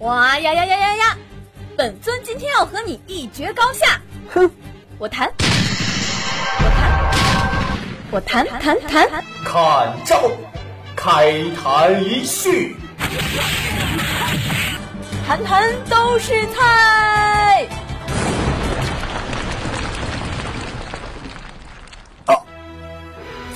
[0.00, 1.16] 哇呀呀呀呀呀！
[1.74, 3.98] 本尊今天要和你一决高下。
[4.28, 4.50] 哼，
[4.98, 5.32] 我弹，
[8.10, 9.24] 我弹，我弹弹弹。
[9.42, 10.30] 看招，
[10.94, 12.76] 开坛一叙。
[15.26, 17.66] 坛坛都是菜。
[22.26, 22.36] 啊，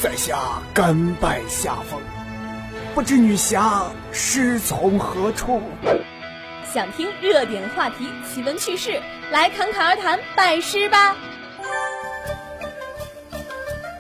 [0.01, 0.39] 在下
[0.73, 2.01] 甘拜下风，
[2.95, 5.61] 不知女侠师从何处？
[6.73, 9.01] 想听热点话题、奇闻趣事，
[9.33, 11.17] 来侃侃而谈，拜师吧。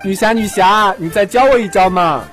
[0.05, 2.25] 女侠，女侠，你再教我一招嘛！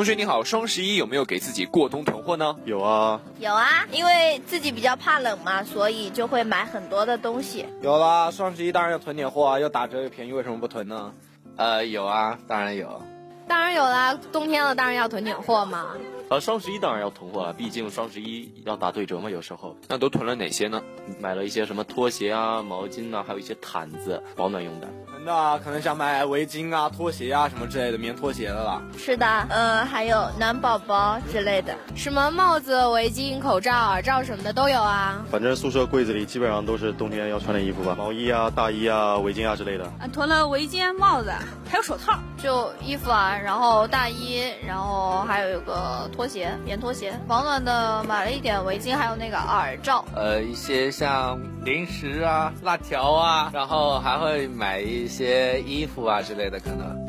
[0.00, 2.56] 同学你好，双十一有没有给自己过冬囤货呢？
[2.64, 7.66] 有啊，有啊，因为自己比较怕冷嘛，所以就会买很多的东西。
[7.82, 11.12] 有啦，双十一当然要囤点货啊，又打折又便宜，为什么不囤呢？
[11.56, 13.02] 呃，有啊，当然有，
[13.46, 15.88] 当然有啦，冬天了当然要囤点货嘛。
[16.30, 19.76] 呃，双十一当然要囤货了，毕竟双十一要打对折嘛，有时候。
[19.86, 20.80] 那都囤了哪些呢？
[21.20, 24.88] 买了一些什么拖鞋啊、毛巾啊，还有一些毯子，保暖用的。
[25.24, 28.80] 那可能想买围巾啊、拖鞋啊什么之类的，棉拖鞋的啦。
[28.96, 35.22] 是的，呃，还有暖宝宝之类的，什么帽子、围巾、口罩、耳罩什么的都有啊。
[35.30, 39.84] 反正宿舍柜子里基本上都是冬天要穿的衣服吧，毛衣啊、大衣啊、围巾啊之类的。
[39.84, 41.30] 啊，囤了围巾、帽子，
[41.68, 50.02] 还有手套，就衣服啊，然后大衣，然后还有一个拖鞋，棉拖鞋，保暖的买了一点围巾，还有那个耳罩。
[50.16, 55.09] 呃，一些像零食啊、辣条啊，然后还会买一。
[55.10, 56.99] 一些衣服啊之类的，可能。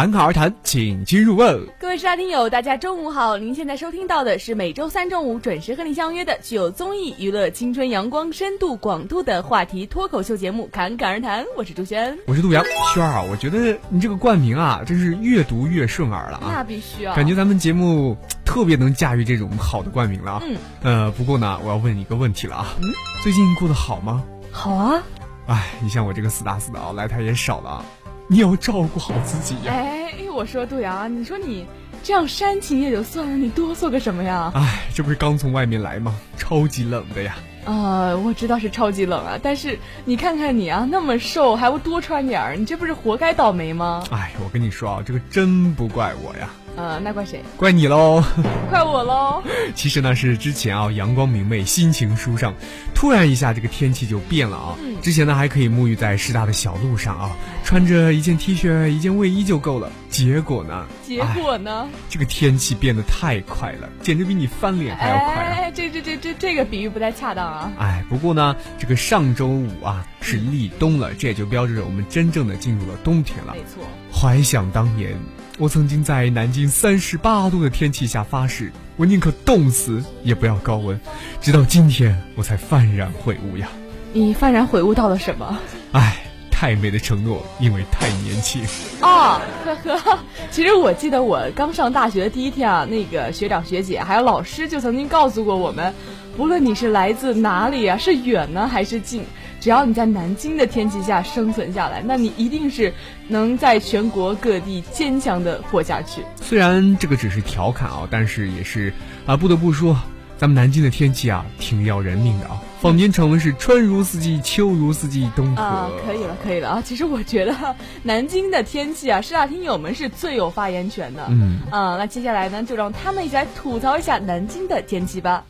[0.00, 1.60] 侃侃而谈，请君入瓮。
[1.78, 3.36] 各位大听友，大家中午好！
[3.36, 11.44] 您现在收听到的是每周三中午准时和您相约的具有综艺、娱乐、青春、阳光、深度、广度的话题脱口秀节目《侃侃而谈》。
[11.54, 12.64] 我是朱轩，我是杜阳。
[12.94, 16.50] 轩儿啊，我觉得你这个冠名啊，真是越读越顺耳了啊！
[16.50, 17.14] 那必须啊！
[17.14, 18.16] 感觉咱们节目。
[18.46, 20.42] 特别能驾驭这种好的冠名了啊！
[20.42, 22.88] 嗯，呃，不过呢，我要问你一个问题了啊，嗯，
[23.22, 24.24] 最近过得好吗？
[24.50, 25.02] 好啊。
[25.46, 27.84] 哎，你像我这个死打死的啊，来台也少了啊，
[28.32, 29.72] 你要照顾好自己呀。
[29.72, 31.66] 哎，我说杜阳，你说你
[32.00, 34.52] 这样煽情也就算了，你哆嗦个什么呀？
[34.54, 36.14] 哎，这不是刚从外面来吗？
[36.36, 37.36] 超级冷的呀。
[37.64, 44.04] 呃，我知道是超级冷啊，但是你看看你啊，那么瘦，还不多穿点儿，你这不是活该倒霉吗？
[44.12, 46.48] 哎，我跟你说啊，这个真不怪我呀。
[46.76, 47.42] 呃，那怪谁？
[47.56, 48.22] 怪你喽！
[48.70, 49.42] 怪我喽！
[49.74, 52.54] 其实呢，是之前啊，阳光明媚，心情舒畅，
[52.94, 54.76] 突然一下这个天气就变了啊。
[54.80, 54.98] 嗯。
[55.02, 57.36] 之前呢，还可以沐浴在师大的小路上啊，
[57.70, 59.92] 穿着一件 T 恤、一件卫衣就够了。
[60.08, 60.88] 结果呢？
[61.06, 61.88] 结果呢？
[62.08, 65.52] 这个天气变得太快了，简直比你翻脸还要快啊！
[65.52, 67.72] 哎，这这这这这个比喻不太恰当啊。
[67.78, 73.54] 哎，不过呢，这个上周五啊是立冬了，这也就标志着我们真正的进入了冬天了。
[73.54, 73.84] 没错。
[74.12, 75.16] 怀想当年。
[75.56, 81.00] 我曾经在南京三十八度的天气下发誓，我宁可冻死也不要高温。
[81.40, 83.68] 直到今天，我才幡然悔悟呀！
[84.12, 85.56] 你幡然悔悟到了什么？
[85.92, 86.16] 唉，
[86.60, 88.62] 太美的承诺，因为太年轻。
[89.00, 90.18] 哦，呵呵。
[90.52, 95.94] 其实我记得我刚上大学的第一天啊，那个学长学姐还有老师就曾经告诉过我们，
[96.36, 99.24] 不论你是来自哪里啊，是远呢还是近。
[99.58, 102.92] 只要你在南京的天气下生存下来，那你一定是
[103.26, 106.22] 能在全国各地坚强的活下去。
[106.42, 108.92] 虽然这个只是调侃啊，但是也是
[109.24, 109.98] 啊，不得不说，
[110.36, 112.60] 咱们南京的天气啊，挺要人命的啊。
[112.80, 116.82] 坊间传闻是春如四季，秋如四季，冬啊，可以了，可以了啊。
[116.82, 117.54] 其实我觉得
[118.02, 121.26] 南京的天气啊，师大听友们是最有发言权的。
[121.28, 125.44] 嗯啊，那接下来呢，就让他们一起来吐槽一下南京的天气吧。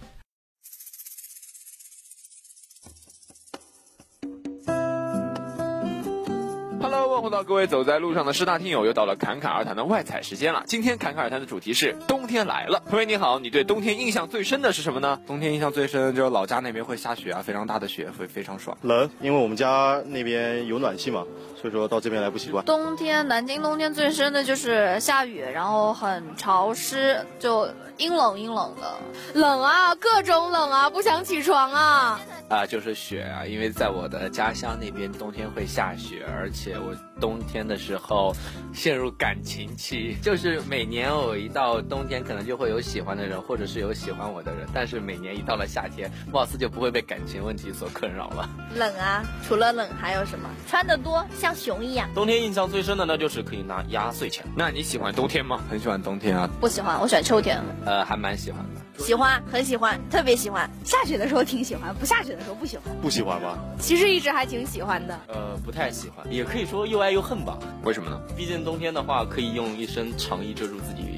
[6.89, 10.63] 问候到各位走在路上的师大听友，又到了侃侃而谈的外采时间了。
[10.67, 12.83] 今天侃侃而谈的主题是冬天来了。
[12.89, 15.21] 同学你好，你对冬天印象最深的是什么呢？
[15.27, 18.79] 冬天印象最深就是老家那边会下雪啊，非常大的雪，会非常爽。
[18.81, 21.27] 冷，因为我们家那边有暖气嘛，
[21.61, 22.65] 所以说到这边来不习惯。
[22.65, 27.69] 冬天，南京冬天最深的就是下雨，然后很潮湿，就
[27.99, 32.21] 阴冷阴冷的，冷啊，各种冷啊，不想起床啊。
[32.49, 38.35] 啊，就是雪啊，因为在我的家乡那边冬天会下雪，而且我冬天的时候
[38.73, 48.49] 陷入感情期，就是每年我一到冬天，可能就会有喜欢的人，或者是有喜欢我的人，但是每年一到了夏天，貌似就不会被感情问题所困扰了。
[48.77, 50.49] 冷啊，除了冷还有什么？
[50.69, 52.09] 穿的多像熊一样。
[52.15, 54.45] 冬天印象最深的那就是可以拿压岁钱。
[54.57, 55.61] 那你喜欢冬天吗？
[55.69, 56.49] 很喜欢冬天啊。
[56.61, 57.61] 不喜欢，我喜欢秋天。
[57.85, 58.81] 呃，还蛮喜欢的。
[59.01, 60.71] 喜欢，很喜欢，特别喜欢。
[60.85, 62.95] 下雪的时候挺喜欢，不下雪的时候不喜欢。
[63.01, 63.59] 不喜欢吧？
[63.79, 65.19] 其实一直还挺喜欢的。
[65.29, 67.59] 呃，不太喜欢，也可以说又爱又恨吧。
[67.83, 68.21] 为什么呢？
[68.37, 71.10] 毕竟冬天的话，可以用一身长衣遮住自己。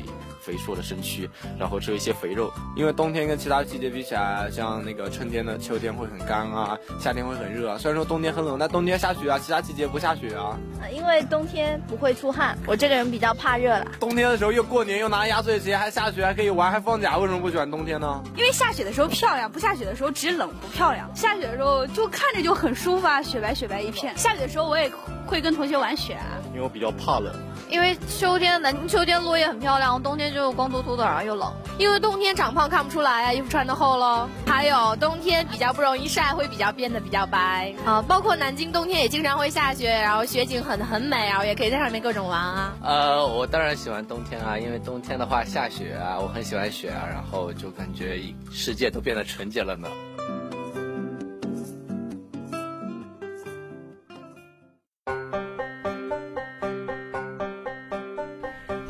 [0.42, 2.52] 肥硕的身躯，然后吃一些肥肉。
[2.76, 7.78] 因为冬天跟其他季节比起来，像那个春天的秋天会很干啊，夏天会很热啊。
[7.78, 10.58] 虽然说冬天很冷，但冬天下雪啊，其他季节不下雪啊。
[10.92, 13.86] 因为冬天不会出汗，我这个人比较怕热了。
[14.00, 18.22] 冬天的时候又过年又拿压岁钱，还下雪，还可以玩，还放假，为什么不喜欢冬天呢？
[18.36, 21.08] 因为下雪的时候漂亮，不下雪的时候只冷不漂亮。
[21.14, 24.16] 下雪的时候就看着就很舒服啊，雪白雪白一片。
[24.16, 24.90] 下雪的时候我也
[25.26, 26.40] 会跟同学玩雪啊。
[26.50, 27.32] 因为我比较怕冷。
[27.72, 31.50] 因为秋天南秋天落叶很漂亮，冬天就光秃秃的，然后又冷。
[31.78, 34.28] 因为冬天长胖看不出来啊，衣服穿的厚喽。
[34.46, 38.02] 还有冬天比较不容易晒，会比较变得比较白啊。
[38.02, 42.74] 包括南京冬天也经常会下雪，然后雪景很很美啊，也可以在上面各种玩啊。
[42.82, 48.20] 呃，我当然喜欢冬天啊，因为冬天的话下雪啊，我很喜欢雪啊，然后就感觉
[48.52, 49.88] 世界都变得纯洁了呢。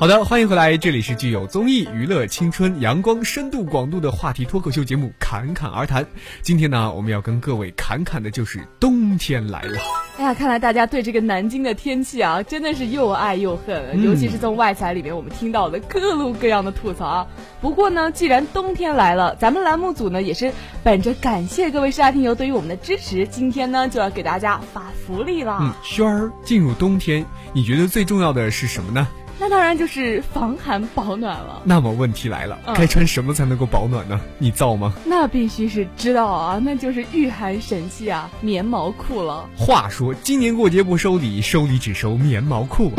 [0.02, 6.02] 好的，欢迎回来，这里是具有综艺、娱乐、青春、阳光、深度、广度的话题脱口秀节目《侃侃而谈》。
[6.40, 9.78] 今天呢，我们要跟各位侃侃的就是冬天来了。
[10.18, 14.02] 哎呀，看来大家对这个南京的天气啊，真的是又爱又恨。
[14.02, 17.26] 尤其是从外采里面，我们听到的各路各样的吐槽啊。
[17.60, 20.52] 不过呢，既然冬天来了，咱们栏目组呢也是
[20.82, 25.58] 本着感谢各位沙听友对于我们的支持，今天呢就要给大家发福利了。
[25.60, 29.06] 嗯，轩儿，进入冬天，你觉得最重要的是什么呢？
[29.42, 31.62] 那当然就是防寒保暖了。
[31.64, 34.20] 那么问题来了，该穿什么才能够保暖呢？
[34.38, 34.94] 你造吗？
[35.04, 39.44] 那必须是知道啊，那就是御寒神器啊，棉毛裤了。
[39.56, 42.92] 话说今年过节不收礼，收礼只收棉毛裤。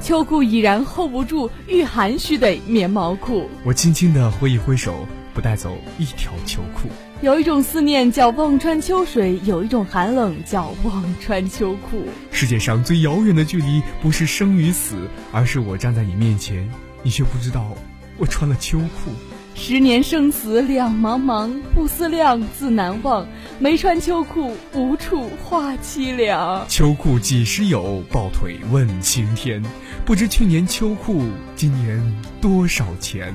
[0.00, 3.50] 秋裤已然 hold 不住，御寒需得棉毛裤。
[3.62, 6.88] 我轻轻的挥一挥手，不带走一条秋裤。
[7.20, 12.06] 有一种思念叫望穿秋水，有一种寒冷叫望穿秋裤。
[12.30, 14.96] 世界上最遥远的距离，不是生与死，
[15.32, 16.68] 而是我站在你面前，
[17.02, 17.74] 你却不知道
[18.18, 19.12] 我穿了秋裤。
[19.54, 23.26] 十年生死两茫茫，不思量，自难忘。
[23.60, 26.66] 没穿秋裤，无处话凄凉。
[26.68, 28.02] 秋裤几时有？
[28.10, 29.62] 抱腿问青天。
[30.04, 31.22] 不知去年秋裤，
[31.54, 32.02] 今年
[32.40, 33.32] 多少钱？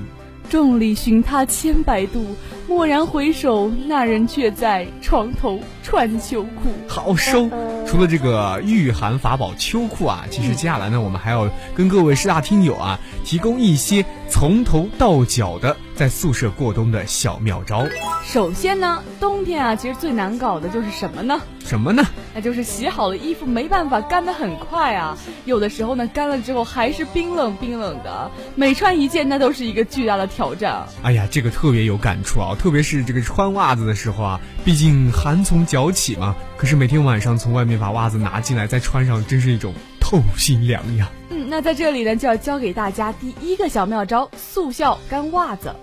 [0.50, 2.36] 众里寻他千百度，
[2.68, 6.72] 蓦然回首，那人却在床头穿秋裤。
[6.88, 7.48] 好收。
[7.88, 17.86] 除了这个御寒法宝秋裤啊，其实接下来呢，我们还要跟各位师大听友啊，提供一些从头到脚的在宿舍过冬的小妙招。
[18.24, 21.42] 首先呢，冬天啊，其实最难搞的就是什么呢？
[21.66, 22.02] 什么呢？
[22.34, 30.88] 那就是洗好了衣服没办法干得很快啊，有的时候呢，干了之后还是冰冷冰冷的，每穿一件那都是一个巨大的挑战。
[31.04, 36.34] 哎呀，这个特别有感触啊，特别是这个穿袜子的时候啊，毕竟寒从脚起嘛。
[36.56, 41.10] 可是每天晚上从外面把袜子拿进来再穿上，真是一种透心凉呀。
[41.30, 45.76] 嗯，那在这里呢，就要教给大家第一个小妙招——速效干袜子。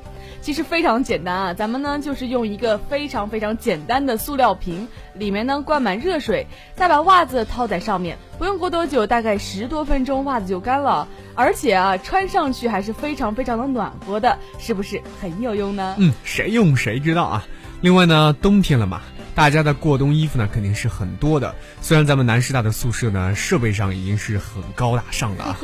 [0.46, 6.46] 其实非常简单啊，咱们呢就是用一个非常非常简单的塑料瓶，里面呢灌满热水，
[6.76, 11.08] 再把袜子套在上面，不用过多久，大概十多分钟，袜子就干了。
[11.34, 15.96] 而且啊，穿上去还是非常非常的暖和的，是不是很有用呢？
[15.98, 17.44] 嗯，谁用谁知道啊。
[17.80, 19.00] 另外呢，冬天了嘛，
[19.34, 21.56] 大家的过冬衣服呢肯定是很多的。
[21.80, 25.58] 虽然咱们南师大的宿舍呢设备上已经是很高大上了啊。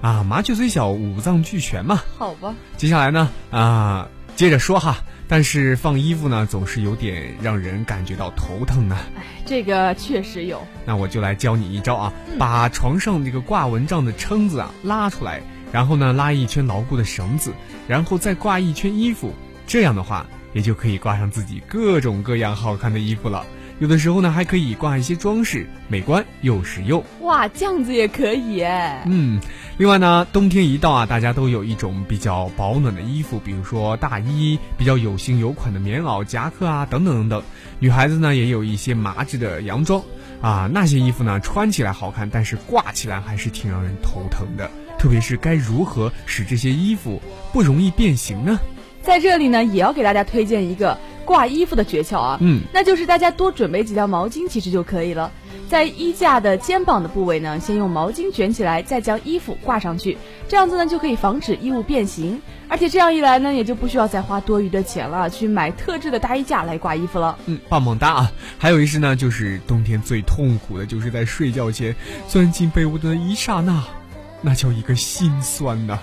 [0.00, 2.00] 啊，麻雀虽小，五脏俱全嘛。
[2.18, 2.54] 好吧。
[2.76, 4.98] 接下来呢，啊，接着说哈。
[5.26, 8.96] 但是放衣服呢，总是有点让人感觉到头疼呢。
[9.16, 10.64] 哎，这个确实有。
[10.86, 15.42] 那我就来教你一招啊，把床上这个挂蚊帐的撑子啊拉出来，
[15.72, 17.52] 然后呢拉一圈牢固的绳子，
[17.88, 19.34] 然后再挂一圈衣服，
[19.66, 23.44] 这样的话也就可以挂上自己各种各样好看的衣服了。
[23.80, 27.04] 有的时候呢，还可以挂一些装饰，美观又实用。
[27.20, 29.04] 哇，这样子也可以哎。
[29.06, 29.40] 嗯，
[29.76, 37.42] 另外呢，冬天一到啊，大家都有一种比较保暖的衣服，比如说大衣、比较有型有款的棉袄、夹克啊，等等等等。
[37.78, 40.02] 女孩子呢，也有一些麻质的洋装
[40.40, 44.68] 啊，那些衣服呢，穿起来好看，但是挂起来还是挺让人头疼的。
[44.98, 48.58] 特别是该如何使这些衣服不容易变形呢？
[49.02, 50.98] 在这里呢，也要给大家推荐一个。
[51.28, 55.30] 挂衣服的诀窍啊，嗯，那就是大家多准备几条毛巾，其实就可以了。
[55.68, 60.16] 在衣架的肩膀的部位呢，先用毛巾卷起来，再将衣服挂上去，
[60.48, 62.40] 这样子呢就可以防止衣物变形。
[62.66, 67.38] 而且这样一来呢，也就不需要再花多余的钱了，去买特制的大衣架来挂衣服了。
[67.44, 68.32] 嗯，棒棒哒啊！
[68.56, 71.94] 还有一事呢，就是冬天最痛苦的就是在睡觉前
[72.26, 73.84] 钻进被窝的一刹那，
[74.40, 75.98] 那叫一个心酸呐。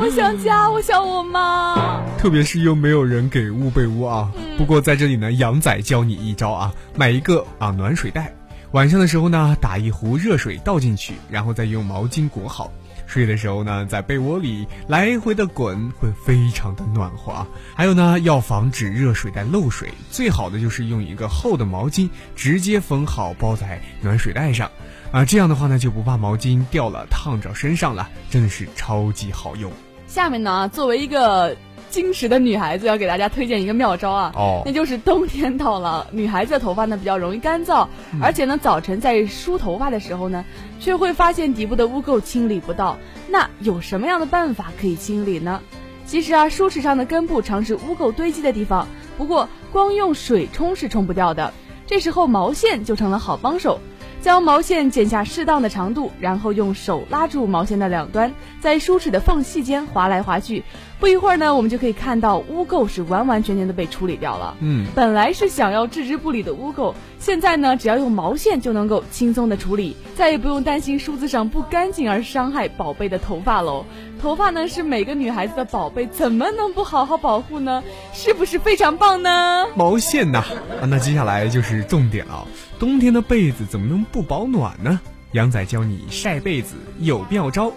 [0.00, 2.00] 我想家，我想我妈。
[2.16, 4.32] 特别是又没有人给捂被窝啊。
[4.56, 8.32] 不过在这里呢，杨仔教你一招啊，买一个啊暖水袋，
[8.70, 12.70] 晚上的时候呢，打一壶热水倒进去，然后再用毛巾裹好。
[13.08, 17.44] 睡的时候呢，在被窝里来回的滚，会非常的暖和。
[17.74, 24.70] 还有呢，要防止热水袋漏水，最好的就是用一个厚的毛巾直接缝好包在暖水袋上，
[25.10, 29.72] 啊，这样的话呢，就不怕毛巾掉了烫着身上了，真的是超级好用。
[30.08, 31.56] 下面呢，作为一个。
[31.90, 37.88] 矜持的女孩子要给大家推荐一个妙招啊，哦，那就是冬天到了，女孩子的头发呢比较容易干燥，
[38.20, 40.44] 而且呢早晨在梳头发的时候呢，
[40.78, 42.98] 却会发现底部的污垢清理不到。
[43.28, 45.62] 那有什么样的办法可以清理呢？
[46.04, 48.86] 其实啊，梳齿上的根部常是污垢堆积的地方，
[49.16, 51.54] 不过光用水冲是冲不掉的，
[51.86, 53.80] 这时候毛线就成了好帮手。
[54.20, 60.62] 将毛线剪下适当的长度，然后用手拉住毛线的两端，在梳齿的缝隙间划来划去。
[61.00, 64.56] 不一会儿呢，我们就可以看到污垢是完完全全的被处理掉了。
[64.60, 73.84] 嗯，本来是想要置之不理的污垢，现在呢，只要用毛线就能够轻松的处理，再也不用担心梳子上不干净而伤害宝贝的头发喽。
[74.20, 77.84] 头发呢是每个女孩子的宝贝，怎么能不好好保护呢？
[78.12, 79.66] 是不是非常棒呢？
[79.76, 80.44] 毛线呐，
[80.80, 82.44] 啊，那接下来就是重点了。
[82.80, 85.00] 冬天的被子怎么能不保暖呢？
[85.32, 87.70] 杨仔教你晒被子有妙招。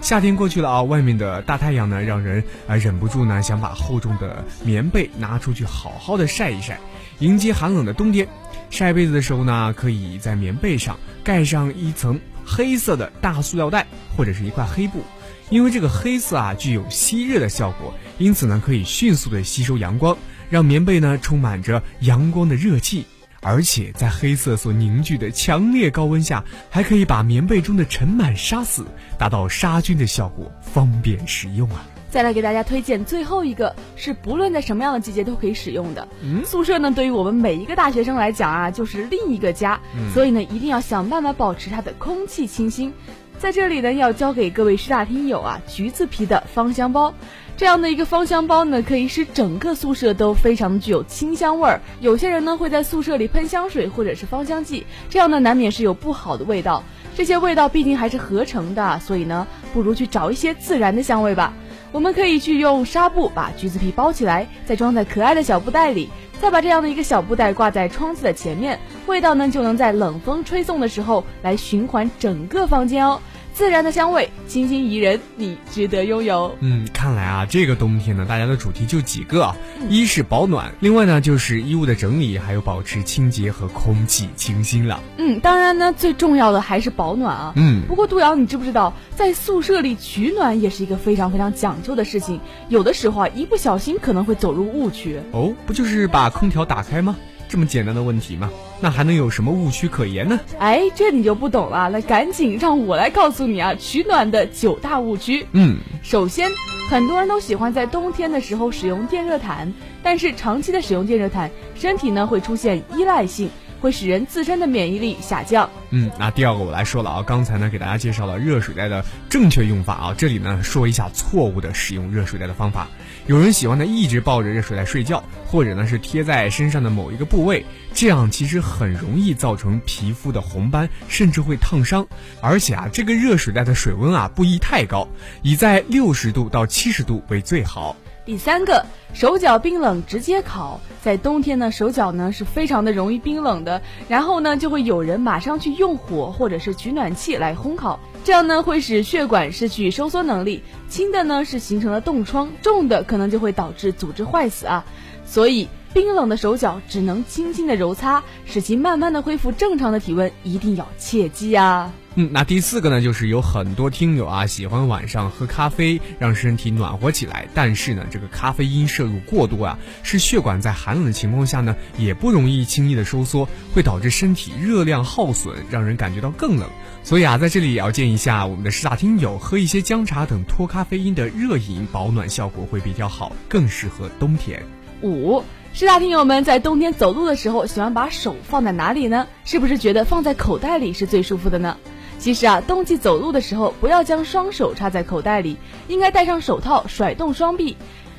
[0.00, 6.78] 夏天过去了啊，外面的大太阳呢，让人啊忍不住呢想把厚重的棉被拿出去好好的晒一晒，
[7.18, 8.26] 迎接寒冷的冬天。
[8.70, 13.86] 晒被子的时候呢，可以在棉被上盖上一层黑色的大塑料袋
[14.16, 15.02] 或者是一块黑布，
[15.50, 20.16] 因为这个黑色啊具有吸热的效果，因此呢可以迅速的吸收阳光，
[20.48, 23.04] 让棉被呢充满着阳光的热气。
[23.40, 28.84] 而且在黑色所凝聚的强烈高温下，还可以把棉被中的尘螨杀死，
[29.16, 31.86] 达到杀菌的效果，方便实用啊！
[32.10, 36.08] 再来给大家推荐最后一个，是不论在什么样的季节都可以使用的。
[36.22, 39.78] 嗯，宿舍呢，对于我们每一个大学生来讲啊，就是另一个家，
[40.14, 42.92] 所以呢，一定要想办法保持它的空气清新。
[43.38, 47.14] 在这里呢，要教给各位师大听友啊，橘子皮的芳香包。
[47.58, 51.80] 这样的一个芳香包呢，可以使整个宿舍都非常具有清香味儿。
[51.98, 56.84] 有些人呢会在宿舍里喷香水或者是芳香剂，这样呢难免是有不好的味道。
[57.16, 61.52] 这些味道毕竟还是合成的，所以呢不如去找一些自然的香味吧。
[61.90, 66.08] 我们可以去用纱布把橘子皮包起来，再装在可爱的小布袋里，
[66.40, 73.20] 再把这样的一个小布袋挂在窗子的前面，味道呢就能在冷风吹送的时候来循环整个房间哦。
[73.54, 76.56] 自然的香味，清新宜人，你值得拥有。
[76.60, 79.54] 嗯，看来啊，这个冬天呢，大家的主题就几个，
[79.88, 85.02] 一是保暖，另外呢就是衣物的整理，还有保持清洁和空气清新了。
[85.16, 87.52] 嗯，当然呢，最重要的还是保暖啊。
[87.56, 95.18] 嗯，不过杜瑶，你知不知道，在宿舍里取暖也是一个非常非常讲究的事情，有的时候啊，一不小心可能会走入误区。
[95.32, 97.16] 哦，不就是把空调打开吗？
[97.48, 98.50] 这么简单的问题吗？
[98.80, 100.38] 那还能有什么误区可言呢？
[100.58, 101.88] 哎，这你就不懂了。
[101.90, 105.46] 那赶紧让我来告诉你啊，取暖的九大误区。
[105.52, 106.50] 嗯，首先，
[106.90, 113.50] 很多人都喜欢在冬天的时候使用电热毯，但是长期的使用电热毯，身体呢会出现依赖性。
[113.80, 115.68] 会使人自身的免疫力下降。
[115.90, 122.88] 嗯，那第二个我来说了啊，刚才呢给大家介绍了热水袋的正确用法啊，这里呢说一下错误的使用热水袋的方法。
[123.26, 132.06] 有人喜欢呢一直抱着热水袋睡觉，或者呢是贴在身上的某一个部位，这样其实很容易造成皮肤的红斑，甚至会烫伤。
[132.40, 135.08] 而且啊，这个热水袋的水温啊不宜太高，
[135.42, 137.96] 以在六十度到七十度为最好。
[138.28, 154.84] 第三个，手脚冰冷直接烤，在冬天呢，手脚呢是非常的容易冰冷的，然后呢就会有人马上去用火或者是取暖器来烘烤，这样呢会使血管失去收缩能力，轻的呢是形成了冻疮，重的可能就会导致组织坏死啊，
[155.24, 161.90] 所以冰冷的手脚只能轻轻的揉擦，使其慢慢的恢复正常的体温，一定要切记啊。
[162.20, 167.46] 嗯，那第四个呢，就是有很多听友啊喜欢晚上喝咖啡，让身体暖和起来。
[167.54, 176.68] 但是呢，这个咖啡因摄入过多啊，使血管在寒冷的情况下呢，也不容易轻易的收缩，会导致身体热量耗损，让人感觉到更冷。
[177.04, 184.60] 所以啊，在这里也要建议一下我们的师大听友，喝一些姜茶等脱咖啡因的热饮，保暖效果会比较好，更适合冬天。
[185.02, 189.28] 五，师大听友们在冬天走路的时候，喜欢把手放在哪里呢？
[189.44, 191.76] 是不是觉得放在口袋里是最舒服的呢？
[192.18, 195.56] 其实啊，冬季走路的时候，不要将双手插在口袋里，
[195.86, 197.76] 应该戴上手套甩动双臂。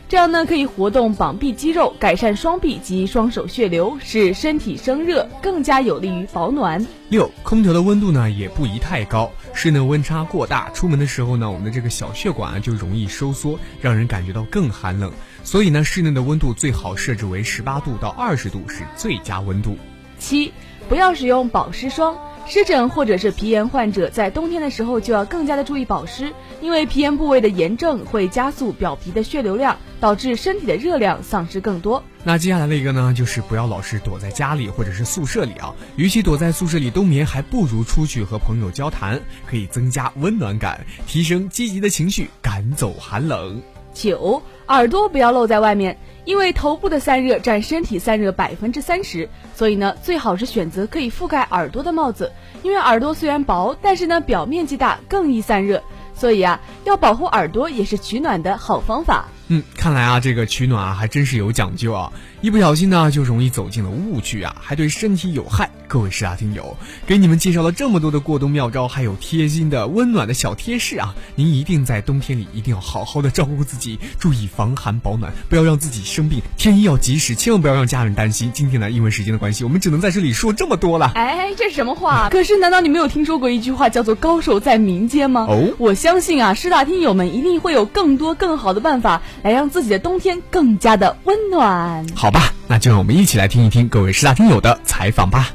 [0.08, 6.84] 这样呢可以活动膀臂肌肉，改善双臂及双手血流，使身体生热，更加有利于保暖。
[7.10, 15.12] 六，空调的温度呢也不宜太高，室内温差过大，出门的时候呢，我们的这个小血管啊就容易收缩，让人感觉到更寒冷。
[15.44, 19.77] 所以呢，室内的温度最好设置为十八度到二十度是最佳温度。
[20.18, 20.51] 七，
[20.88, 22.18] 不要使用保湿霜。
[22.50, 32.03] 湿疹或者是皮炎患者在冬天的时候就要更加的注意保湿，因为皮炎部位的炎症会加速表皮的血流量，导致身体的热量丧失更多。
[32.24, 43.62] 那接下来的一个呢，就是不要老是躲在家里或者是宿舍里啊，与其躲在宿舍里冬眠，还不如出去和朋友交谈，可以增加温暖感，提升积极的情绪，赶走寒冷。
[43.94, 45.96] 九，耳朵不要露在外面。
[46.29, 52.31] 因为头部的散热占身体散热百分之三十，所以呢，最好是选择可以覆盖耳朵的帽子。
[52.62, 55.81] 因为耳朵虽然薄，但是呢，表面积大，更易散热。
[56.13, 59.25] 所以啊，要保护耳朵也是取暖的好方法。
[59.51, 62.13] 嗯，看来啊，这个取暖啊，还真是有讲究啊。
[62.41, 65.72] 一不小心呢，就容易走进了误区啊，还对身体有害。
[65.88, 66.77] 各位师大听友，
[67.08, 78.51] 给你们介绍了这么多的过冬妙招，还有贴心的温暖的小贴士啊，您一定在冬天里一定要好好的照顾自己，注意防寒保暖，不要让自己生病，添衣要及时，千万不要让家人担心。
[78.53, 81.12] 今天呢，因为时间的关系，我们只能在这里说这么多了。
[81.15, 82.29] 哎，这是什么话？
[82.29, 85.48] 可是难道你没有听说过一句话叫做“高手在民间”吗？
[85.50, 92.08] 哦，我相信啊，师大听友们一定会有更多更好的办法来让自己的冬天更加的温暖。
[92.15, 92.29] 好。
[92.31, 95.50] 吧，那就让我们一起来听一听各位师大听友的采访吧。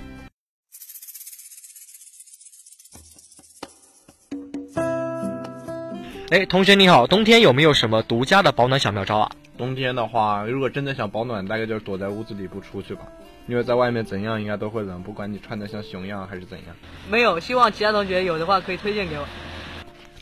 [6.31, 9.31] 哎，同学你好，冬天有没有什么独家的保暖小妙招啊？
[9.57, 13.03] 冬天的话，如果真的想保暖，大概就是躲在屋子里不出去吧，
[13.47, 16.75] 因为在外面怎样应该都会冷，不管你穿的像熊样还是怎样。
[17.09, 19.25] 没有，希望其他同学有的话可以推荐给我。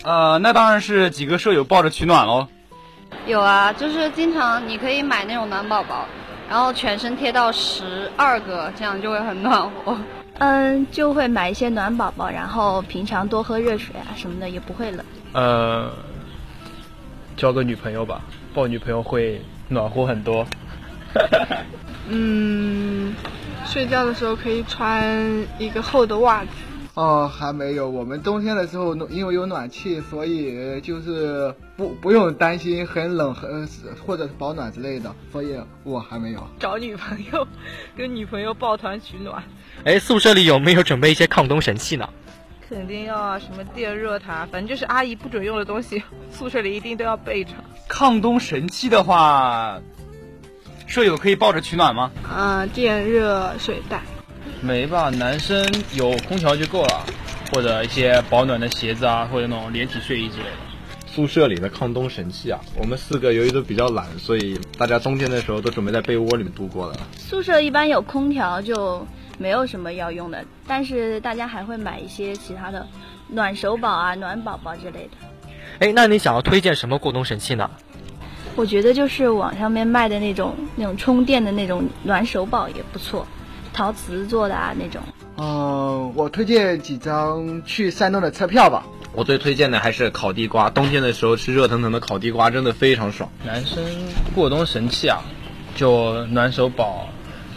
[0.03, 2.49] 呃，那当然是几个舍友抱着取暖喽。
[3.27, 6.07] 有啊，就是经常你可以买那种暖宝宝，
[6.49, 9.97] 然后全身贴到十二个，这样就会很暖和。
[10.39, 15.05] 嗯，就会买一些暖宝宝，然后平常多喝热水啊什么的，也不会冷。
[15.33, 15.93] 呃，
[17.37, 20.45] 交个女朋友吧，抱女朋友会暖和很多。
[22.09, 23.15] 嗯，
[23.65, 26.49] 睡觉的时候可以穿一个厚的袜子。
[26.95, 27.89] 哦，还没有。
[27.89, 33.67] 我们冬天的时候，因为有暖气，所以就是不不用担心很冷、很
[34.07, 35.15] 或者是保暖之类的。
[35.33, 37.49] 所以我还没有找女朋友，
[37.97, 39.43] 跟女朋友抱团取暖。
[39.85, 42.07] 哎，宿舍里有没有准备一些抗冬神器呢？
[42.69, 47.53] 肯定要啊，什么电热毯，反正就是阿姨不准用的东西，宿舍里一定都要备着。
[47.89, 49.81] 抗冬神器的话，
[50.87, 52.11] 舍友可以抱着取暖吗？
[52.29, 54.03] 啊，电热水袋。
[54.63, 57.05] 没吧，男生有空调就够了，
[57.53, 60.51] 或者一些保暖的鞋子啊，或者那种连体睡衣之类的。
[61.05, 66.97] 宿舍里的抗冬神器啊，我们四个由于都比较懒，所以大家冬天的时候都准备在被窝里面度过了。
[67.19, 69.05] 宿舍一般有空调，就
[69.37, 72.87] 没有什么要用的，但是大家还会买一些其他的
[73.29, 75.11] 暖手宝啊、暖宝宝之类的。
[75.81, 77.69] 哎，那你想要推荐什么过冬神器呢？
[78.55, 83.27] 我觉得就是网上面卖的那种那种充电的那种暖手宝也不错。
[83.73, 85.01] 陶瓷做的啊那种，
[85.37, 88.85] 嗯，我推荐几张去山东的车票吧。
[89.15, 93.29] 我最推荐的还是烤地瓜，冬天的时候吃热腾腾的烤地瓜真的非常爽。
[93.45, 93.85] 男生
[94.35, 95.21] 过冬神器啊，
[95.75, 97.09] 就暖手宝，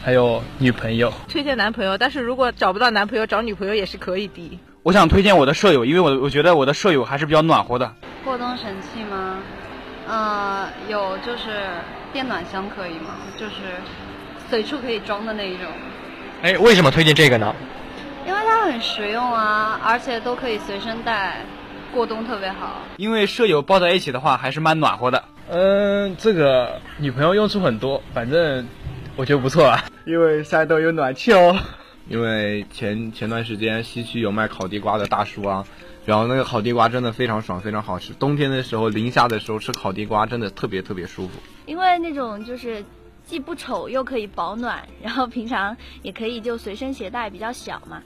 [0.03, 1.13] 还有女朋友。
[1.29, 4.59] 推荐男朋友，但是如果找不到男朋友，找女朋友也是可以的。
[4.83, 7.93] 我想推荐我的舍友，因为我我觉得我的舍友还是比较暖和的。
[8.23, 9.37] 过冬神器吗？
[10.07, 11.67] 呃，有就是
[12.11, 13.15] 电暖箱可以吗？
[13.39, 13.55] 就是
[14.49, 15.67] 随处可以装的那一种。
[16.45, 17.55] 哎，为什么推荐这个呢？
[18.23, 21.37] 因为它很实用啊，而且都可以随身带，
[21.91, 22.83] 过冬特别好。
[22.97, 25.23] 因为舍友抱在一起的话，还是蛮暖和的。
[25.49, 28.67] 嗯，这个女朋友用处很多，反正
[29.15, 29.85] 我觉得不错啊。
[30.05, 31.57] 因为山东有暖气哦。
[32.07, 35.65] 因为前前段时间西区有卖烤地瓜的大叔啊，
[36.05, 38.13] 然后那个烤地瓜真的非常爽，非常好吃。
[38.13, 41.39] 冬天的时候零下的时候吃烤地瓜真的特别特别舒服。
[41.65, 42.85] 因为那种就是。
[43.27, 48.01] 既不丑又可以保暖，然后平常也可以就随身携带，比较小嘛。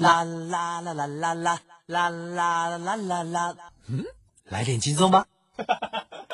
[0.00, 3.56] 啦啦啦啦啦啦啦啦啦啦啦，
[3.88, 4.04] 嗯，
[4.44, 5.26] 来点轻松吧。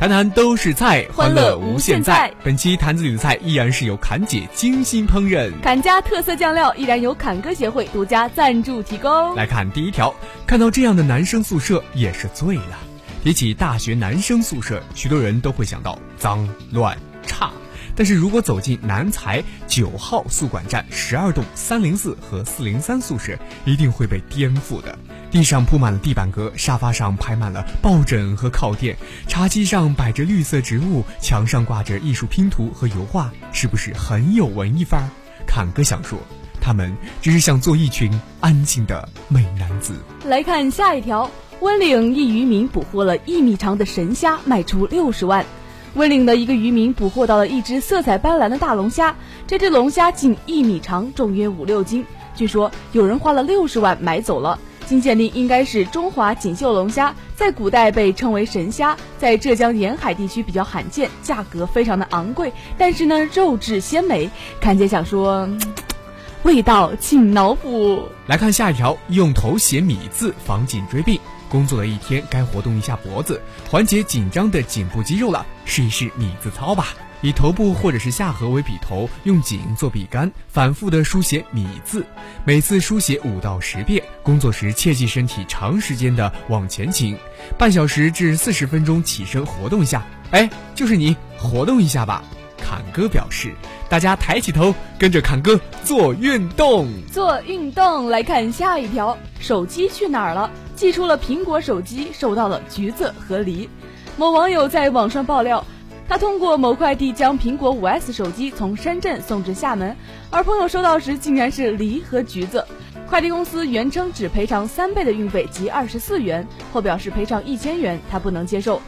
[0.00, 2.32] 谈谈都是菜，欢乐无限在。
[2.42, 9.34] 本期坛子里的菜依然是由侃姐精心烹饪，侃家特色酱料依然由侃哥协会独家赞助提供。
[9.34, 10.14] 来看第一条，
[10.46, 12.78] 看到这样的男生宿舍也是醉了。
[13.22, 17.50] 提起大学男生宿舍，许多人都会想到脏乱差。
[17.94, 23.36] 但是如果走进南财九号宿管站十二栋三零四和四零三宿舍，
[23.66, 24.98] 一定会被颠覆的。
[25.30, 28.96] 地上铺满了地板革，沙发上排满了抱枕和靠垫，
[29.28, 35.08] 茶几上摆着绿色植物，墙上挂着艺术拼图和油画，是不是很有文艺范儿？
[35.46, 36.18] 侃哥想说，
[36.60, 39.94] 他们只是想做一群安静的 美男子。
[40.24, 45.46] 来看下一条，温岭一渔民捕获了一米长的神虾，卖出六十万。
[45.94, 49.14] 温岭的一个渔民捕获到了一只色彩斑斓的大龙虾，
[49.46, 54.58] 这只龙虾近一米长，重约五六斤，据说有人花了六十万买走了。
[54.90, 64.28] 经鉴定，应该是中华锦绣龙虾，在古代被称为神虾，在浙江沿海地区比较罕见，价格非常的昂贵，但是呢，肉质鲜美。
[64.60, 65.48] 看姐想说，
[66.42, 68.02] 味道请脑补。
[68.26, 71.20] 来看下一条，用头写“米”字防颈椎病。
[71.48, 75.46] 工作了一天，该活动一下脖子，缓解紧张的颈部肌肉了。
[75.64, 76.88] 试一试“米”字操吧。
[77.22, 82.04] 以头部或者是下颌为笔头，用颈做笔杆，反复的书写“米”字，
[82.44, 84.02] 每次书写五到十遍。
[84.22, 87.14] 工作时切记身体长时间的往前倾，
[87.58, 90.02] 半小时至四十分钟起身活动一下。
[90.30, 92.24] 哎，就是你活动一下吧。
[92.56, 93.52] 侃哥表示，
[93.88, 96.88] 大家抬起头，跟着侃哥做运动。
[97.12, 100.50] 做运动，来看下一条，手机去哪儿了？
[100.74, 103.68] 寄出了苹果手机，收到了橘子和梨。
[104.16, 105.62] 某网友在网上爆料。
[106.10, 109.96] 他通过某快递将苹果五 S 手机从深圳送至厦门，
[110.28, 112.66] 而朋友收到时竟然是梨和橘子。
[113.08, 118.82] 快递公司原称只赔偿三倍的运费，即二十四元，后表示赔偿一千元，他不能接受。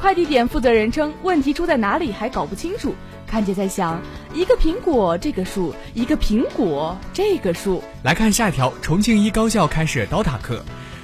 [0.00, 2.94] 快递点负责人称，问题出在哪里还搞不清楚。
[3.26, 4.00] 看姐在想，
[4.32, 7.82] 一个苹果这个数，一个苹果这个数。
[8.04, 10.62] 来看下一条，重庆一高校开设 DOTA 课。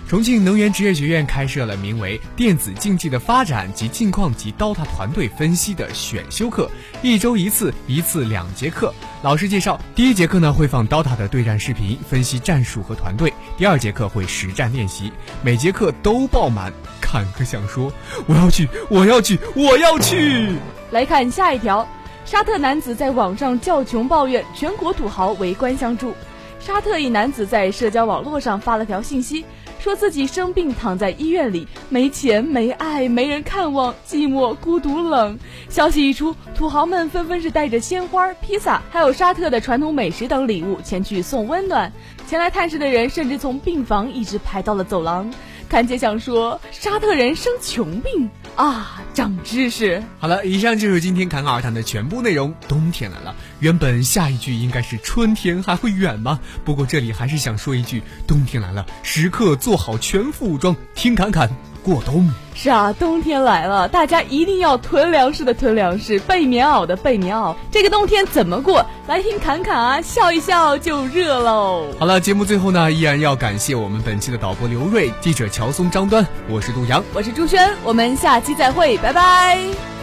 [0.09, 6.71] 重庆能源职业学院开设了名为《电子竞技的发展及近况及 DOTA 团队分析》的选修课，
[7.03, 8.91] 一周一次，一次两节课。
[9.21, 16.73] 老师介绍，第一节课呢会放 DOTA 的对战视频，分析战术和团队；第二节课会实战练习，每节课都爆满。
[17.03, 17.93] 看可想说，
[18.27, 20.55] 我要去，我要去，我要去。
[20.91, 21.87] 来看下一条，
[22.25, 26.15] 沙特男子在网上叫穷抱怨，全国土豪围观相助。
[26.59, 29.45] 沙特一男子在社交网络上发了条信息。
[29.79, 35.39] 说自己生病躺在医院里，没钱、没爱、没人看望，寂寞、孤独、冷。
[35.69, 41.93] 消息一出，土豪们纷纷是带着鲜花、披萨，还有沙特的传统美食等礼物前去送温暖。
[42.27, 45.31] 前来探视的人甚至从病房一直排到了走廊。
[45.69, 50.03] 看姐想说，沙特人生穷病啊，长知识。
[50.19, 52.55] 好了，以上就是今天侃侃而谈的全部内容。
[52.67, 56.41] 冬天来了，原本下一句应该是春天还会远吗？
[56.65, 61.51] 不过这里还是想说一句，冬天来了，时刻做好全副武装，听侃侃
[61.83, 62.29] 过冬。
[62.55, 67.55] 是啊，冬天来了，大家一定要囤粮食的囤粮食，备棉袄的备棉袄。
[67.71, 68.85] 这个冬天怎么过？
[69.07, 71.87] 来听侃侃啊，笑一笑就热喽。
[72.01, 76.27] 好了，节目最后呢，依然要感谢我们本期的导播刘瑞、记者乔松、张端。
[76.49, 79.98] 我是杜阳，我是朱轩，我们下期再会，拜拜。